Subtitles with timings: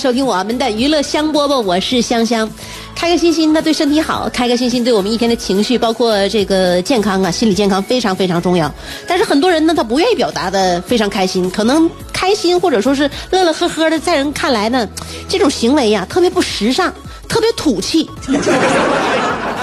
[0.00, 2.50] 收听我们的娱乐香饽饽，我是香香。
[2.94, 8.72] 开开心心的对身体好，开开心心对我们一天的情绪，包括这个健康啊，心理健康非常非常重要。
[9.06, 14.88] 但是很多人呢，他不愿意表达的非常开心，可能开心或者说是乐乐呵呵的，在人看来呢，
[15.28, 16.90] 这种行为呀、特别不时尚，
[17.28, 18.08] 特别土气。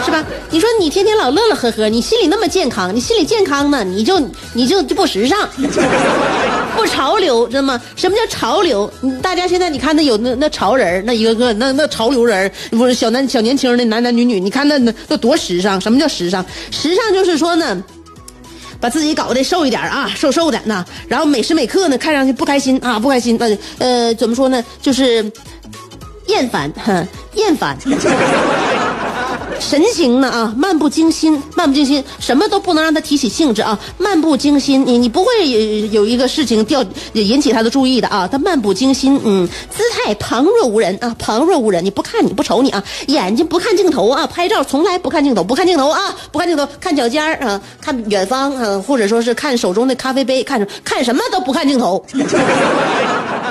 [0.05, 0.23] 是吧？
[0.49, 4.19] 你说你天天老乐乐呵呵，你心里那么健康，你心里健康呢，你就
[4.53, 5.47] 你就就不时尚，
[6.75, 7.81] 不潮流，知道吗？
[7.95, 8.91] 什么叫潮流？
[9.21, 15.79] 大家现在你看那有那那潮人那一个个那那潮流人不是小男小年轻的男男女女，你看那那那多时尚？
[15.81, 16.45] 什么叫时尚？
[16.71, 17.83] 时尚就是说呢。
[18.79, 24.63] 把自己搞得瘦一点啊，瘦瘦的那，然后每时每刻呢看上去不开心啊，不开心，呃呃，怎么说呢？
[24.83, 25.25] 就是
[26.27, 27.75] 厌烦，哼，厌烦。
[29.59, 52.05] 神情呢啊，漫不经心，漫不经心，什么都不能让他提起兴致啊，漫不经心，你你不会有有一个事情调引起他的注意的啊，他漫不经心，嗯，姿态旁若无人啊，旁若无人，你不看你不瞅你啊，眼睛不看镜头啊，拍照从来不看镜头，不看镜头啊，不看镜头，看脚尖啊，看远方啊，或者说是看手中的咖啡杯，看什看什么都不看镜头。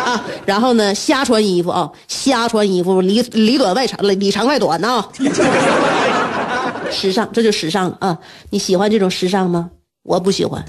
[0.07, 5.05] 啊，然后呢，瞎穿衣服啊，瞎穿衣服，里里短外长，里长外短呐、
[6.93, 8.17] 时尚，这就时尚啊！
[8.51, 9.69] 你喜欢这种时尚吗？
[10.05, 10.65] 我不喜欢。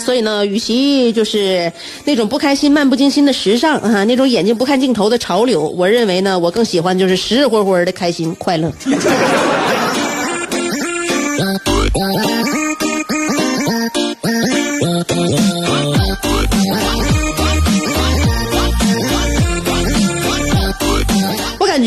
[0.00, 1.70] 所以呢，与其就是
[2.06, 8.72] 那种不开心、漫不经心的时尚啊，那种眼睛不看镜头的潮流，我认为呢，我更喜欢就是实实活活的开心快乐。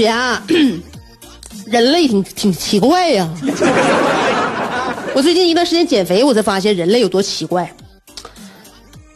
[0.06, 0.42] 呀，
[1.68, 3.30] 人类挺挺奇怪呀、
[5.14, 7.70] 我最近一段时间减肥，我才发现人类有多奇怪。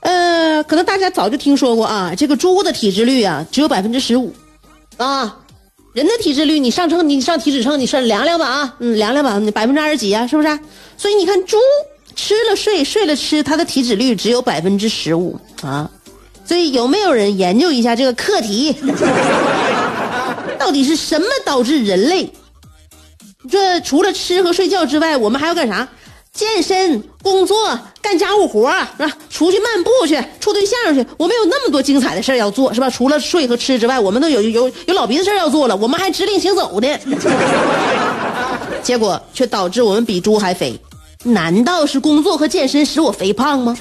[0.02, 4.34] 呃，可能大家早就听说过啊，这个猪的体脂率啊只有百分之十五，
[4.98, 5.38] 啊，
[5.94, 10.60] 人的体脂率你上称你上体脂秤你算量量吧啊，嗯，量量吧，百分之二十几啊，是不是？
[10.98, 11.58] 所以你看猪
[12.16, 15.90] 吃了睡，睡了吃，它的体脂率只有百分之十五啊。
[16.46, 18.74] 所以有没有人研究一下这个课题？
[20.60, 22.32] 到底是什么导致人类？
[23.50, 25.88] 这除了吃和睡觉之外，我们还要干啥？
[26.32, 29.12] 健身、工作、干家务活是吧？
[29.30, 31.04] 出去漫步去，处对象去。
[31.18, 32.90] 我们有那么多精彩的事要做，是吧？
[32.90, 36.88] 除了睡和吃之外，我们都有有有老鼻子事要做了，我们还直立行走呢。
[38.84, 40.80] 结果却导致我们比猪还肥。
[41.24, 43.76] 难道是工作和健身使我肥胖吗？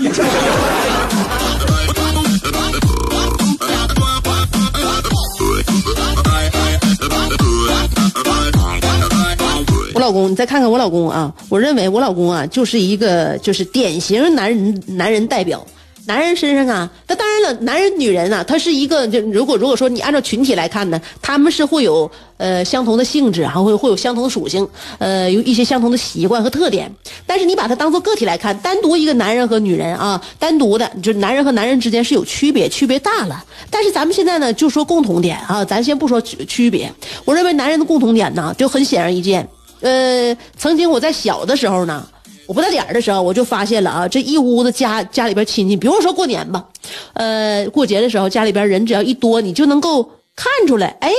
[10.09, 15.63] 老公，你再看看我老公啊，我认为我老公啊就是一个就是典型男人男人代表。
[16.07, 24.67] 男人身上啊，那当然了，男人女人啊，他是一个就如果如果说你按照群体来看呢，他们是会有呃相同的性质，还会会有相同的属性，
[24.97, 26.91] 呃有一些相同的习惯和特点。
[27.27, 33.45] 但是你把它当做个体来看，单独一个男人和女人啊，单独的就男人和男人之间是有区别，区别大了。
[33.71, 36.91] 但是咱们现在呢，就说共同点啊，咱先不说区区别。
[37.27, 39.47] 我认为男人的共同点呢，就很显而易见。
[39.81, 42.07] 呃，曾经我在小的时候呢。
[42.47, 46.67] 我不大点儿的时候，我就发现了啊，这一屋子家家里边亲戚，比如说过年吧，
[47.13, 50.03] 呃，过节的时候家里边人只要一多，你就能够
[50.35, 51.13] 看出来，哎，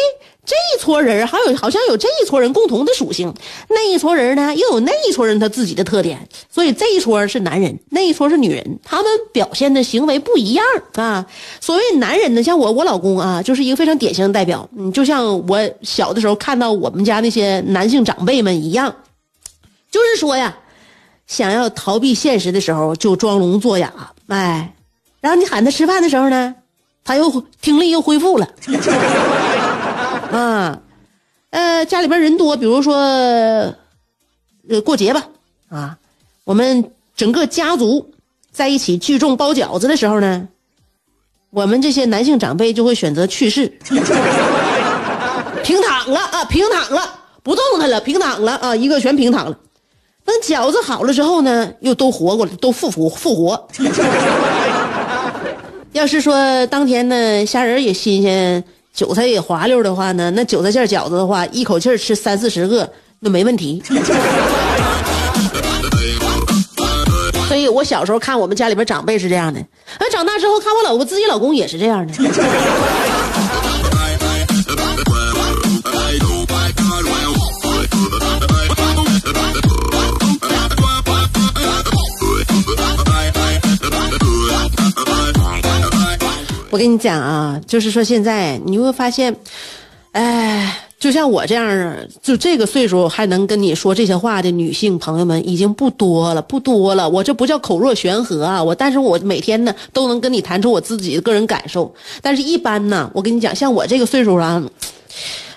[0.49, 3.31] 这一撮人还有好像有这一撮人共同的属性，
[3.67, 10.65] 那一撮人呢又有那一撮人他自己的特点，所以这一撮是男人，那一撮是女人，他们表现的行为不一样
[10.95, 11.23] 啊。
[11.61, 18.95] 所谓男人呢，像我我老公啊，就是一个非常典型的代表，嗯，就像我小的时候看到我们家那些男性长辈们一样。
[19.91, 20.57] 就是说呀，
[21.27, 23.93] 想要逃避现实的时候就装聋作哑，
[24.29, 24.73] 哎，
[25.21, 26.55] 然后你喊他吃饭的时候呢，
[27.03, 28.49] 他又听力又恢复了，
[30.39, 30.79] 啊，
[31.49, 33.75] 呃，家里边人多，比如说呃
[34.85, 35.27] 过节吧，
[35.67, 35.97] 啊，
[36.45, 38.11] 我们整个家族
[38.49, 40.47] 在一起聚众包饺子的时候呢，
[41.49, 43.67] 我们这些男性长辈就会选择去世，
[45.61, 49.57] 平躺了啊，平躺了，不动弹了，平躺了啊，一个全平躺了。
[50.23, 53.67] 等饺子好了之后呢，又都活过来，都复活复活。
[55.91, 58.63] 要是说当天呢，虾仁也新鲜，
[58.99, 62.91] 韭菜也滑溜的话呢，那韭菜馅饺子的话，一口气吃三四十个
[63.21, 63.81] 那没问题。
[67.47, 69.61] 所以我小时候看我们家里边长辈是这样的，
[70.01, 72.13] 那长大之后看我老婆自己老公也是这样的。
[86.71, 89.35] 我跟你讲啊，就是说现在你会发现，
[90.11, 97.09] 哎，就像我这样，就这个岁数还能跟你说这些话的女性朋友们已经不多了，不多了。
[97.09, 101.91] 我这不叫口若悬河啊，我但是我每天呢都能跟你谈出我自己的个人感受。
[102.21, 104.63] 但是，一般呢，我跟你讲，像我这个岁数啊，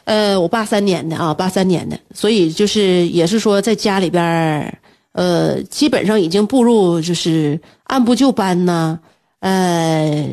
[0.05, 4.79] 呃，我八三年的啊，八三年的，所以就是也是说在家里边
[5.13, 8.99] 呃，基本上已经步入就是按部就班呢，
[9.41, 10.27] 呃。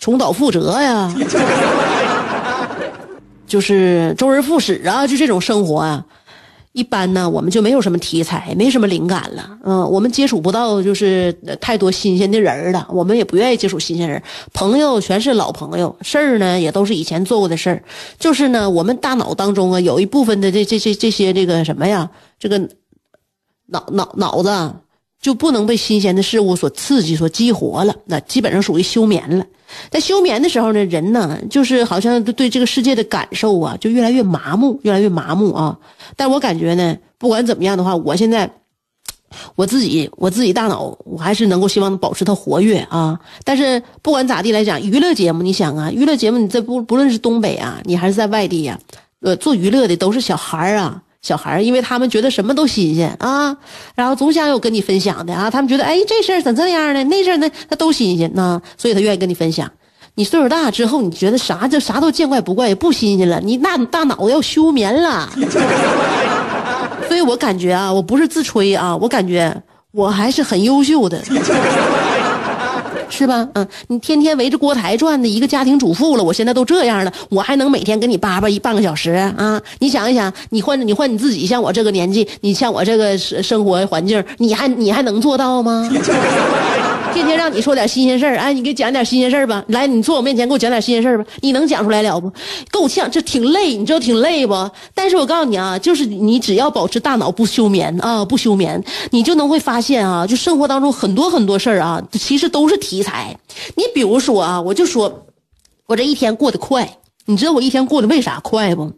[0.00, 1.14] 重蹈覆辙呀，
[3.46, 6.02] 就是周而复始啊，就这种生活啊，
[6.72, 9.58] 一般呢，我们就没有什么题材，没什么灵感了。
[9.62, 11.30] 嗯，我们接触不到就是
[11.60, 14.22] 太多新鲜的人了，我们也不愿意接触新鲜人，
[14.54, 17.82] 朋友全是老朋友，事儿呢也都是以前做过的事儿。
[18.18, 22.08] 就是呢，我们大脑当中啊，有一部分的这这这这些这个什么呀，
[22.38, 22.58] 这个
[23.66, 24.48] 脑脑脑子
[25.20, 29.44] 就不能被新鲜的事物所刺激、所激活了，那基本上属于休眠了。
[29.90, 35.78] 在休眠的时候呢，人呢就是好像对这个世界的感受啊，就越来越麻木，越来越麻木啊。
[36.16, 38.50] 但我感觉呢，不管怎么样的话，我现在
[39.54, 43.20] 我自己我自己大脑，我还是能够希望保持它活跃啊。
[43.44, 48.80] 但是不管咋地来讲，娱乐节目，你想啊，娱乐节目你这不不论是东北啊，你还是在外地呀，
[49.20, 51.02] 呃，做娱乐的都是小孩啊。
[51.22, 53.54] 小孩因为他们觉得什么都新鲜啊，
[53.94, 55.50] 然后总想有跟你分享的啊。
[55.50, 57.04] 他们觉得，哎，这事儿怎这样呢？
[57.04, 59.70] 那事儿呢，他都新鲜呢，所以他愿意跟你分享。
[60.14, 63.40] 你岁数大之后，你觉得啥就啥都见怪不怪，也不新鲜了。
[63.40, 65.28] 你那大脑要休眠了。
[67.06, 69.54] 所以我感觉啊，我不是自吹啊，我感觉
[69.92, 71.22] 我还是很优秀的。
[73.10, 73.46] 是吧？
[73.54, 79.60] 嗯，你天天围着锅台转的一个家庭主妇了，我现在都这样了，我还能每天跟你叭叭一半个小时啊？
[79.80, 85.90] 你想一想，你换你换你自己，像我这个年纪，你像我这个生生活环境，你还你还能做到吗？
[87.12, 89.64] 天天让你说点新鲜事儿，哎，你给讲点新鲜事儿吧。
[89.68, 91.24] 来，你坐我面前给我讲点新鲜事儿吧。
[91.40, 92.30] 你能讲出来了不？
[92.70, 94.70] 够呛，这挺累，你知道挺累不？
[94.94, 103.36] 但是我告诉你啊，就是你只要保持大脑不休眠啊，不休眠，你就能会发现啊，就生活当中很多很多事儿啊，其实都是题材。
[103.74, 105.26] 你比如说啊，我就说，
[105.86, 108.90] 我这一天过得快，你知道我一天过得为啥快不？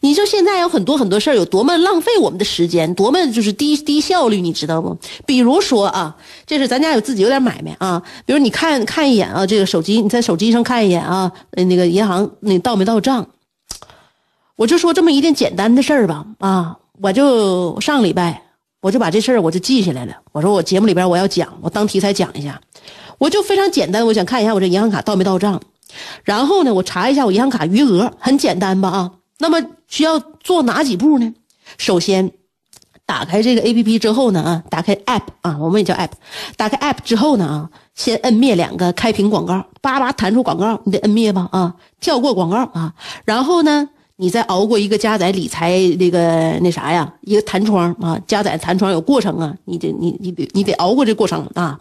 [0.00, 4.96] 你说现在有很多很多事儿，有多么浪费我们的时间，多么就是低低效率，你知道不？
[5.24, 13.26] 比如说啊，这是咱家有自己有点买卖啊，比如你看看一眼啊，这个手机你在手机上看一眼啊，那个银行那到没到账？
[14.56, 18.42] 我就说这么一件简单的事儿吧啊，我就上礼拜
[18.80, 22.60] 我就把这事儿我就记下来了，我说我节目里边我要讲，我当题材讲一下，
[23.18, 25.60] 我就非常简单，我想看一下我这银行卡到没到账，
[26.22, 29.10] 然后呢，我查一下我银行卡余额，很简单吧啊。
[29.44, 31.34] 那么需要做哪几步呢？
[31.76, 32.32] 首先，
[33.04, 36.12] 打开这个 A P P 之后呢，啊，打开 App 啊，我们也叫 App。
[36.56, 42.94] 打开 App 之后呢，啊，先摁灭两个开屏广告，叭叭弹出广告，你得摁灭吧，啊，跳过广告啊。
[43.26, 43.86] 然后呢，
[44.16, 51.78] 你再熬过一个加载理财那个那啥呀，一个弹窗啊，加载弹窗有过程啊，你得你你得你得熬过这过程啊。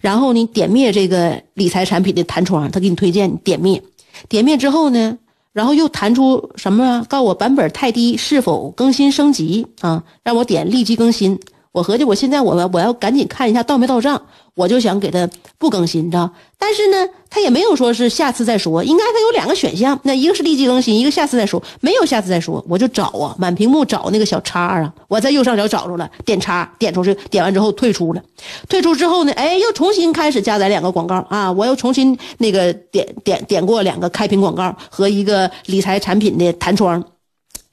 [0.00, 3.80] 然后你点灭这个理财产品的弹窗，他给你推荐，点灭，
[4.28, 5.16] 点灭之后呢？
[5.54, 7.06] 然后又弹出什么？
[7.08, 10.02] 告诉我版本太低，是否更新升级啊？
[10.22, 11.40] 让我点立即更新。
[11.74, 14.22] 我合计我现在我我要赶紧看一下到没到账。
[14.54, 15.28] 我就想给他
[15.58, 16.30] 不更新，你知道？
[16.56, 28.22] 但是呢，他也没有说是下次再说，应该他有两个选项，那一个是立即更新，一个下次再说，没有下次再说，我就找啊，满屏幕找那个小叉啊，我在右上角找着了，点叉，点出去，点完之后退出了，
[28.68, 37.02] 退出之后呢，哎，又重新开始加载两个广告啊，我又重新那个点点点过两个开屏广告和一个理财产品的弹窗。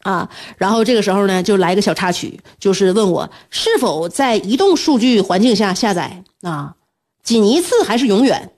[0.03, 6.75] 啊，然后这个时候呢，就来个小插曲，就是问我是否在移动数据环境下下载啊，
[7.24, 8.51] 仅一次还是永远？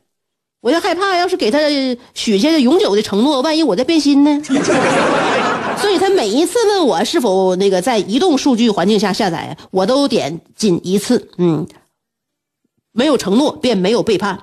[0.61, 1.59] 我就害怕，要是给他
[2.13, 4.41] 许下永久的承诺，万一我再变心呢？
[5.77, 11.67] 所以他每一次问我是否那个在移动数据环境下下载，我都点仅一次，嗯，
[12.93, 14.39] 没有承诺便没有背叛。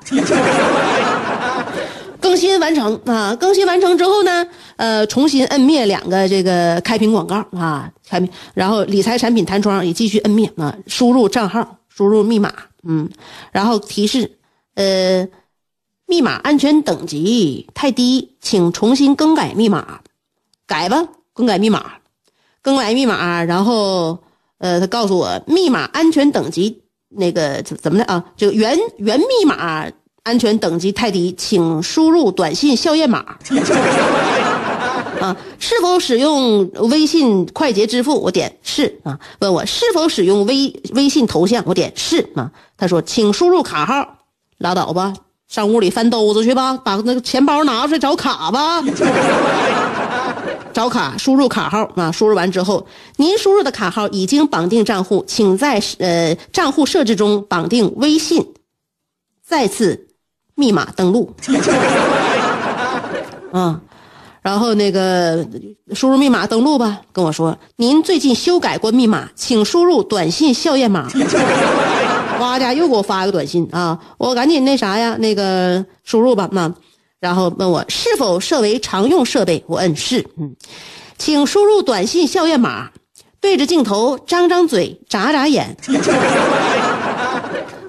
[2.30, 3.34] 更新完成啊！
[3.34, 4.46] 更新完成之后呢，
[4.76, 13.10] 呃，重新摁灭两个这个开屏广告啊，开屏，然后理财产品弹窗也继续摁灭啊，输入账号，输入密码，嗯，
[13.50, 14.38] 然后提示，
[14.76, 15.26] 呃，
[16.06, 20.00] 密码安全等级太低，请重新更改密码，
[20.68, 21.94] 改吧，更改密码，
[22.62, 24.16] 更改密码，然后
[24.58, 28.24] 呃，他告诉我密码安全等级那个怎怎么的啊？
[28.36, 29.90] 这个原原密码。
[30.22, 33.24] 安全等级太低，请输入短信校验码。
[35.20, 38.18] 啊，是否使用微信快捷支付？
[38.18, 39.18] 我点是啊。
[39.40, 41.62] 问我是否使用微微信头像？
[41.66, 42.50] 我点是啊。
[42.78, 44.16] 他说，请输入卡号。
[44.56, 45.12] 拉倒吧，
[45.48, 48.82] 上屋里翻兜子去吧，把那个钱包拿出来找卡吧。
[50.72, 52.10] 找卡，输入卡号啊。
[52.10, 52.86] 输入完之后，
[53.16, 58.54] 您输入的卡号已经绑定账户，请在呃账户设置中绑定微信。
[59.46, 60.08] 再次。
[60.60, 61.34] 密码登录，
[63.50, 63.80] 啊，
[64.42, 65.42] 然后那个
[65.94, 71.08] 输入密码登录吧，跟我说您最近修改过密码，请输入短信校验码。
[72.38, 76.70] 哇家又给我发个短信啊，我赶紧那啥呀，那个输入吧，那
[77.18, 80.54] 然后问我是否设为常用设备，我摁是，嗯，
[81.18, 82.90] 请输入短信校验码，
[83.40, 85.76] 对着镜头张张嘴，眨眨眼。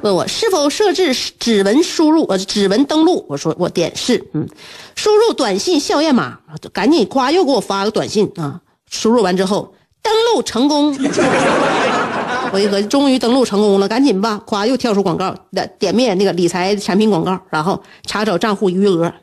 [0.01, 3.23] 问我是否设置指纹输入呃指纹登录？
[3.29, 4.47] 我说我点是，嗯，
[4.95, 6.39] 输入短信校验码，
[6.73, 8.59] 赶紧夸又给我发个短信啊！
[8.89, 10.87] 输入完之后登录成功，
[12.51, 19.13] 我一合计终于登录成功了，赶紧吧，夸又跳出广告，点点灭那个理财产品广告，然后查找账户余额，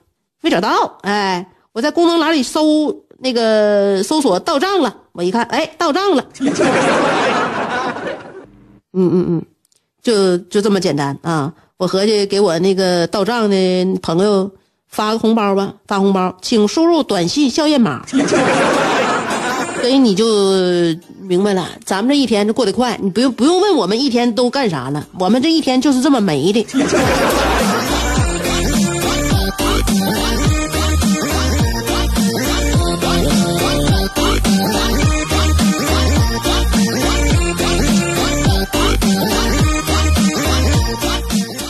[0.41, 6.25] 没找到，哎，我在功能栏里搜那个搜索到账了，我一看，哎，到账了，
[8.93, 9.45] 嗯 嗯嗯。
[10.03, 11.53] 就就这么简单啊！
[11.77, 14.51] 我合计给我那个到账的朋友
[14.89, 18.05] 发个红包吧，发红包，请输入短信校验码。
[19.81, 20.27] 所以你就
[21.21, 26.67] 明白了，咱们这一天就过得快，你不用不用问我们一天都干啥了，我们这一天就是这么没的。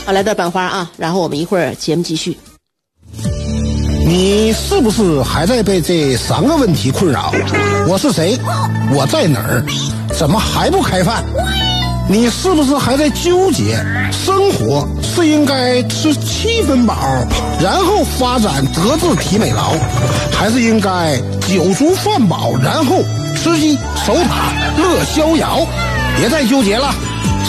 [0.09, 2.38] 好，来段版花啊，然后我们一会儿节目继续。
[4.07, 7.31] 你是不是还在被这三个问题困扰？
[7.87, 8.38] 我是谁？
[8.91, 9.62] 我在哪儿？
[10.19, 11.23] 怎么还不开饭？
[12.09, 13.79] 你是不是还在纠结？
[14.11, 16.97] 生活是应该吃七分饱，
[17.61, 19.75] 然后发展德智体美劳，
[20.33, 23.03] 还是应该酒足饭饱，然后
[23.37, 23.75] 吃鸡
[24.07, 25.67] 守塔乐逍遥？
[26.19, 26.95] 别再纠结了。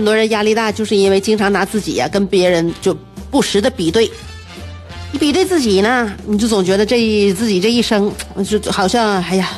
[0.00, 2.96] 很多人压力大，就是因为经常拿自己呀跟别人就
[3.30, 4.10] 不时的比对。
[5.12, 6.96] 你比对自己呢，你就总觉得这
[7.34, 8.10] 自己这一生
[8.48, 9.50] 就好像哎呀，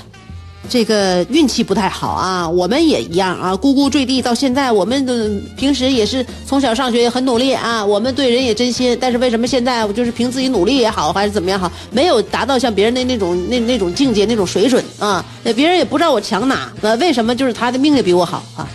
[0.69, 2.49] 这个运气不太好啊。
[2.49, 8.99] 我们也一样啊，咕咕坠地到现在，我们的平时也是从小上学也很努力啊，我们对人也真心。
[9.01, 15.25] 但是为什么现在我就是凭自己努力也好，还是怎么样好，没有达到像别人的那种那那种境界那种水准啊？
[15.45, 18.67] 那别人也不知道我强哪，那为什么就是他的命也比我好啊？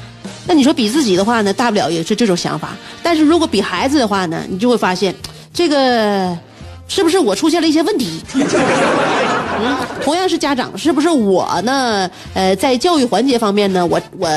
[0.47, 2.69] 那你说比自己的话呢，大不了也是这种想法。
[3.03, 5.13] 但是如果比孩子的话呢，你就会发现，
[5.53, 6.37] 这个
[6.87, 8.21] 是不是我出现了一些问题？
[8.33, 12.09] 嗯，同样是家长，是不是我呢？
[12.33, 14.29] 呃，在教育环节方面呢，我我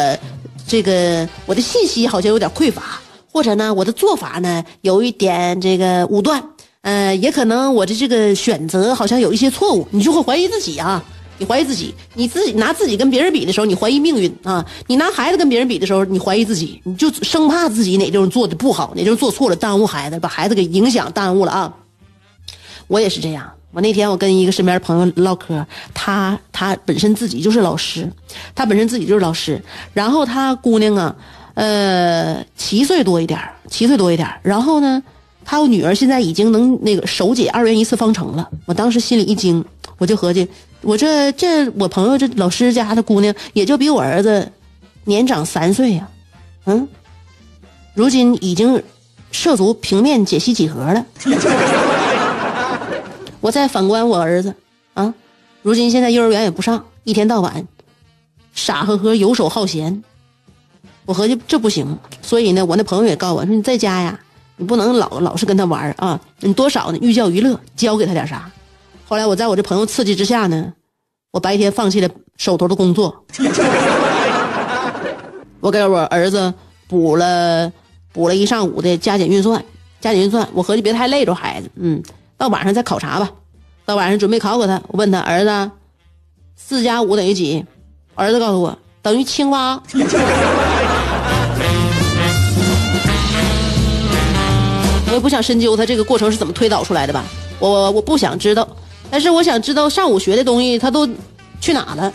[0.66, 2.82] 这个我的信息好像有点匮乏，
[3.30, 6.42] 或者呢，我的做法呢有一点这个武断，
[6.80, 11.04] 呃，也可能我的这个选择好像有一些错误，你就会怀疑自己啊。
[11.40, 21.74] 你怀疑自己，你自己拿自己跟别人比的时候，你怀疑命运啊；你拿孩子跟别人比的时候，你怀疑自己，你就生怕自己哪地方做的不好，哪地方做错了，耽误孩子，把孩子给影响耽误了啊。
[22.88, 23.50] 我也是这样。
[23.72, 28.06] 我那天我跟一个身边的朋友唠嗑，他他本身自己就是老师，
[28.54, 29.62] 他本身自己就是老师，
[29.94, 31.16] 然后他姑娘啊，
[31.54, 35.02] 呃，七岁多一点七岁多一点然后呢，
[35.50, 38.48] 他女儿现在已经能那个手解二元一次方程了。
[38.66, 39.64] 我当时心里一惊，
[39.98, 40.46] 我就合计。
[40.80, 44.52] 我这这我朋友这老师家的姑娘也就比我儿子
[45.02, 46.08] 年长三岁呀，
[46.66, 46.86] 嗯，
[47.94, 48.80] 如今已经
[49.32, 51.04] 涉足平面解析几何了。
[53.40, 54.54] 我再反观我儿子
[54.94, 55.12] 啊，
[55.62, 57.66] 如今现在幼儿园也不上，一天到晚
[58.54, 60.04] 傻呵呵游手好闲。
[61.06, 64.20] 我合计这不行，所以呢，我那朋友也告我说你在家呀，
[64.60, 68.50] 你不能老老是跟他玩啊，你多少呢寓教于乐，教给他点啥。
[69.08, 70.70] 后来我在我这朋友刺激之下呢，
[71.30, 73.24] 我白天放弃了手头的工作，
[75.60, 76.52] 我给我儿子
[76.86, 77.72] 补了
[78.12, 79.64] 补了一上午的加减运算，
[79.98, 82.02] 加减运算，我合计别太累着孩子，嗯，
[82.36, 83.30] 到晚上再考察吧，
[83.86, 85.70] 到晚上准备考考他，我问他儿子，
[86.54, 87.64] 四加五等于几？
[88.14, 89.82] 儿子告诉我等于青蛙。
[95.10, 97.24] 我也不想深究他这个过程是怎么推导出来的吧，
[97.58, 98.66] 我我不想知道。
[99.10, 101.08] 但是我想知道上午学的东西他都
[101.60, 102.12] 去哪了？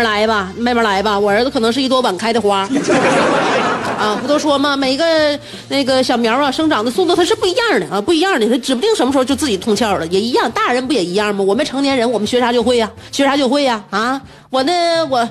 [0.00, 1.18] 慢慢来吧，慢慢来吧。
[1.18, 2.60] 我儿子可能是一朵晚开的花，
[3.98, 4.74] 啊，不都说吗？
[4.74, 5.38] 每个
[5.68, 10.50] 那个小苗啊，生长的速度它是不一样的啊，不一样的，它指不定什么时候就自己通窍了，也一样。
[10.52, 11.44] 大人不也一样吗？
[11.44, 14.18] 我们成年人，我们学啥就会呀，学啥就会呀，啊。
[14.48, 14.72] 我呢，
[15.10, 15.28] 我，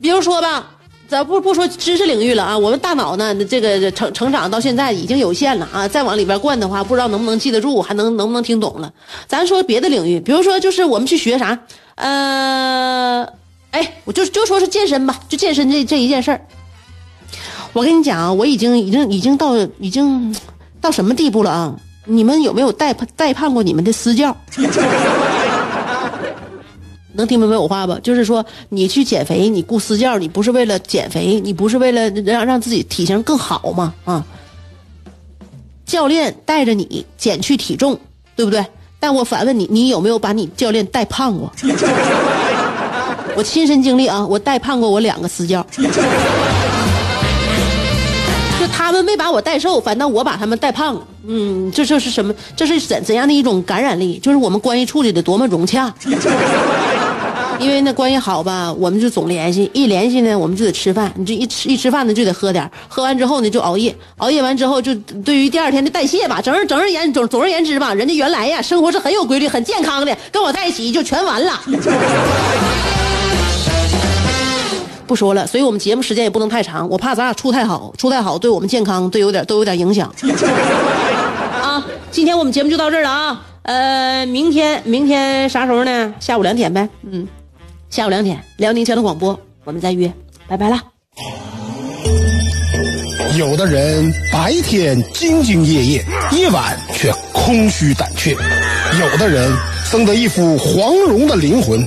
[0.00, 0.66] 比如说吧，
[1.06, 8.92] 咱不不说知识领域了啊，我们大脑呢，这个成成长到现在已经有限了啊，再往里边灌的话，不知道能不能记得住，还能能不能听懂了。
[9.28, 11.56] 咱说别的领域，比如说就是我们去学啥，
[11.94, 13.24] 呃，
[13.72, 16.40] 哎，我就就说是健身吧，就健身这这一件事儿。
[17.72, 20.34] 我跟你讲啊，我已经已经已经到已经
[20.80, 21.74] 到什么地步了啊？
[22.04, 24.36] 你们有没有带带胖过你们的私教？
[27.14, 27.94] 能听明白我话不？
[28.00, 33.94] 就是说，你去减肥，你雇私教，你不是为了减肥，你不是为了让让自己体型更好吗？
[34.04, 34.24] 啊，
[35.84, 37.98] 教练带着你减去体重，
[38.34, 38.64] 对不对？
[38.98, 41.52] 但我反问你，你有没有把你教练带胖过？
[43.34, 45.82] 我亲身经历啊，我带胖过我两个私教， 就
[48.68, 51.00] 他们没把我带瘦，反倒我把他们带胖了。
[51.26, 52.34] 嗯，这这是什么？
[52.56, 54.18] 这是怎怎样的一种感染力？
[54.18, 55.92] 就是我们关系处理的多么融洽。
[57.60, 61.12] 因为那关系好吧，我们就总联系，一联系呢，我们就得吃饭。
[61.14, 64.92] 你这一吃一吃饭呢，就得喝点喝完之后呢，就熬夜，熬夜完之后就
[65.24, 71.60] 对于第二天的代谢吧，整整而言总总而言之吧，人家原来呀生活是很有规律、很健康的，跟我在一起就全完了。
[75.12, 80.10] 不说了，所以我们节目时间也不能太长，我怕咱俩处太好，处太好对我们健康都有点都有点影响。
[81.60, 86.14] 啊，今天我们节目就到这儿了啊，呃，明天明天啥时候呢？
[86.18, 87.28] 下午两点呗，嗯。
[87.90, 90.10] 下午两点，辽宁交通广播，我们再约，
[90.48, 90.80] 拜拜了。
[93.36, 98.34] 有的人白天兢兢业业，夜晚却空虚胆怯；
[98.98, 99.52] 有的人
[99.84, 101.86] 生得一副黄蓉的灵魂，